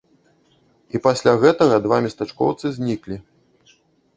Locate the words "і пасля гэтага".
0.95-1.75